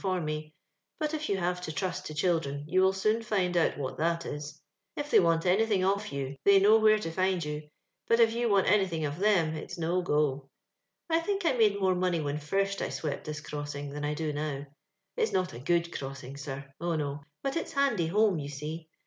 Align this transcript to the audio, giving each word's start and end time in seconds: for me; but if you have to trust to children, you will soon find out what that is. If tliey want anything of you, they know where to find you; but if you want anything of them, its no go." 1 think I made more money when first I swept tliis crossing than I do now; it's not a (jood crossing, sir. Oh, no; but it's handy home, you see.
for 0.01 0.19
me; 0.19 0.51
but 0.99 1.13
if 1.13 1.29
you 1.29 1.37
have 1.37 1.61
to 1.61 1.71
trust 1.71 2.07
to 2.07 2.13
children, 2.15 2.65
you 2.67 2.81
will 2.81 2.91
soon 2.91 3.21
find 3.21 3.55
out 3.55 3.77
what 3.77 3.99
that 3.99 4.25
is. 4.25 4.59
If 4.97 5.11
tliey 5.11 5.21
want 5.21 5.45
anything 5.45 5.85
of 5.85 6.07
you, 6.07 6.37
they 6.43 6.59
know 6.59 6.79
where 6.79 6.97
to 6.97 7.11
find 7.11 7.45
you; 7.45 7.69
but 8.07 8.19
if 8.19 8.33
you 8.33 8.49
want 8.49 8.65
anything 8.65 9.05
of 9.05 9.19
them, 9.19 9.53
its 9.53 9.77
no 9.77 10.01
go." 10.01 10.49
1 11.09 11.21
think 11.21 11.45
I 11.45 11.53
made 11.53 11.79
more 11.79 11.93
money 11.93 12.19
when 12.19 12.39
first 12.39 12.81
I 12.81 12.89
swept 12.89 13.27
tliis 13.27 13.43
crossing 13.43 13.91
than 13.91 14.03
I 14.03 14.15
do 14.15 14.33
now; 14.33 14.65
it's 15.15 15.31
not 15.33 15.53
a 15.53 15.59
(jood 15.59 15.91
crossing, 15.93 16.35
sir. 16.35 16.65
Oh, 16.81 16.95
no; 16.95 17.21
but 17.43 17.55
it's 17.55 17.73
handy 17.73 18.07
home, 18.07 18.39
you 18.39 18.49
see. 18.49 18.89